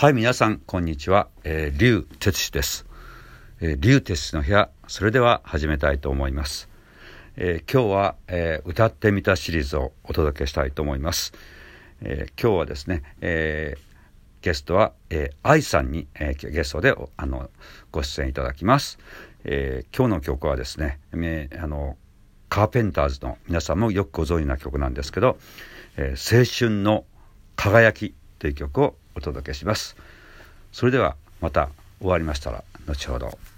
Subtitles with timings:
[0.00, 1.28] はい、皆さん、こんにちは。
[1.44, 2.86] えー、竜哲司です。
[3.60, 6.70] えー、竜哲司の部屋、それでは始めたいと思います。
[7.36, 11.34] えー、今日は、えー、歌ってみたシリーズをお届けしたいと思います。
[12.00, 13.80] えー、今日はですね、えー、
[14.40, 17.50] ゲストは、えー、愛さんに、えー、ゲストであの
[17.92, 18.98] ご出演いただきます。
[19.44, 21.98] えー、今日の曲はですね、えー、あの
[22.48, 25.38] カーペンターズの皆さんもよくご存知な曲なんですけど
[25.98, 27.04] 「えー、青春の
[27.54, 29.96] 輝き」という曲をお届けします。
[30.72, 31.68] それではまた
[32.00, 33.49] 終わりましたら後ほど。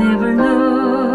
[0.00, 1.09] never know.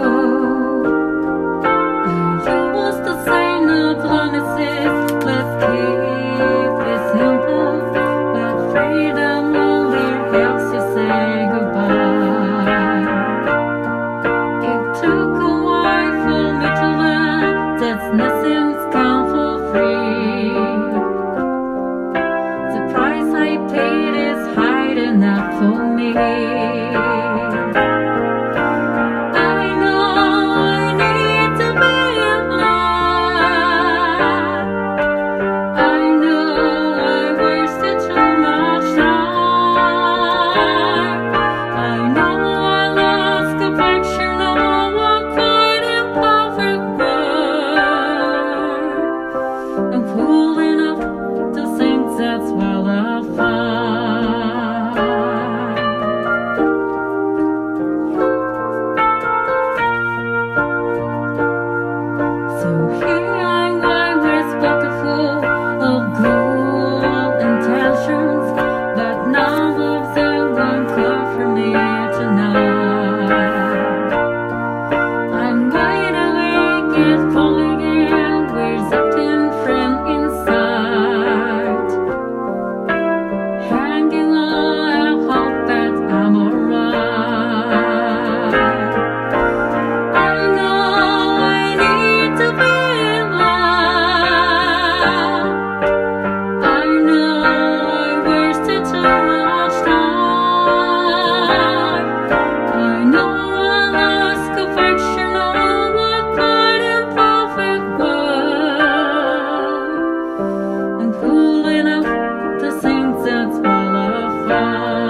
[114.46, 115.05] love.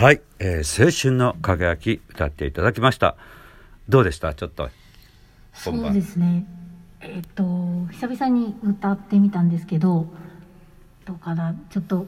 [0.00, 3.16] はい、えー、青春の輝き歌っていただきました。
[3.88, 4.32] どうでした？
[4.34, 4.70] ちょっと。
[5.52, 6.46] そうですね。
[7.00, 7.44] えっと、
[7.90, 10.06] 久々に歌ってみたんですけど、
[11.04, 12.06] どうかな、ちょっと、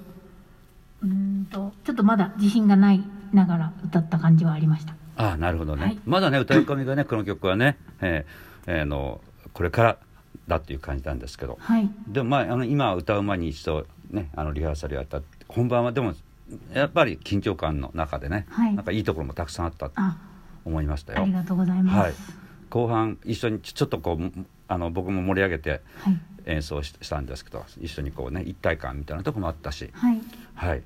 [1.03, 3.03] うんと、ちょっとまだ自信がない
[3.33, 4.95] ながら歌った感じはありました。
[5.17, 5.85] ああ、なるほどね。
[5.85, 9.21] はい、まだね、歌い込みがね、この曲はね、えー、えー、の、
[9.53, 9.99] これから
[10.49, 11.59] だっていう感じなんですけど。
[11.61, 11.91] はい。
[12.09, 15.21] でも、まあ、あの、今歌う前に一度ね、あの、リハーサルやった。
[15.49, 16.15] 本番はでも、
[16.75, 20.01] やっぱり緊張感の中でね、はい、なんかいいところもたくさんあったと
[20.65, 21.23] 思いましたよ。
[21.23, 21.99] ありがとうございます。
[21.99, 22.15] はい、
[22.71, 24.33] 後半一緒にちょっとこう
[24.69, 25.81] あの僕も盛り上げて
[26.47, 30.21] 演奏したんですけど、はい、一緒にこうね一体感みたいなところもあったし、はい、
[30.55, 30.83] はい、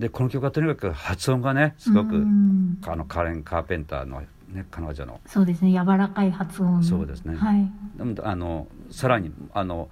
[0.00, 2.78] でこの曲はとにかく発音がねすごくうん。
[2.86, 5.20] あのカレン・カーペンターの、ね、彼女の。
[5.26, 5.72] そうですね。
[5.72, 6.76] 柔らかい発音。
[6.78, 7.36] のそうですね。
[7.36, 7.70] はい。
[7.96, 9.90] でもあのさらにあの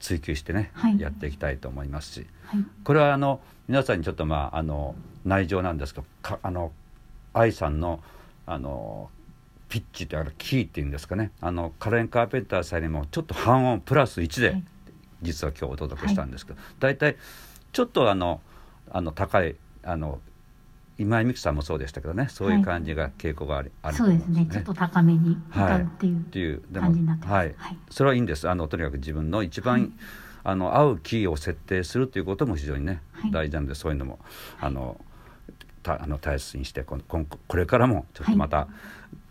[0.00, 1.00] 追求してね、はい。
[1.00, 2.26] やっていきたいと思いますし。
[2.44, 2.64] はい。
[2.84, 6.72] これはあの皆さんにちょっとまああの内情なんですけどかあの
[7.32, 8.00] 愛さんの
[8.44, 9.08] あの
[9.70, 11.32] ピッチってあるキーっていうんですかね。
[11.40, 14.64] あのカレン・カーペンターさんにもちょっと半音プラス1で、はい。
[15.22, 17.16] 実は今日お届けしたんですけど、大体
[17.72, 18.42] ちょっとあの
[18.90, 20.20] あの高いあの
[20.98, 22.28] 今井美樹さんもそうでしたけどね。
[22.30, 24.48] そういう感じが傾向があり、あるとそうですね。
[24.50, 27.34] ちょっと高めに歌うっていう、感じになってます。
[27.34, 27.78] はい、はい。
[27.90, 28.48] それはいいんです。
[28.48, 29.90] あのとにかく自分の一番、はい。
[30.44, 33.30] あの合うキーを設定するということも非常にね、はい。
[33.30, 34.20] 大事なのでそういうのも
[34.60, 34.98] あの
[35.82, 38.66] たあの大切にしてこのこんこれからもちょっとまた、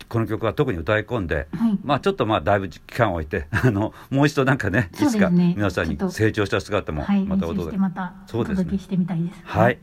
[0.08, 1.78] この曲は特に歌い込んで、はい。
[1.84, 9.40] まあちょっとまあだいぶ期間を置いて あのもう一度なんかねいつか皆さんに成長した姿もはいまたお届け、てまたそうですしてみたいです。
[9.44, 9.78] はい、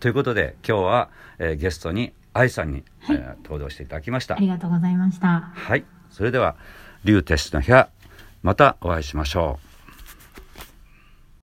[0.00, 1.08] ということで今日は、
[1.38, 3.16] えーゲストに愛さんに、はい。
[3.16, 4.36] えー登場していただきました。
[4.36, 5.50] ありがとうございました。
[5.54, 5.84] はい。
[6.10, 6.56] それでは
[7.04, 7.88] 「竜鉄の部屋」
[8.42, 9.73] またお会いしましょう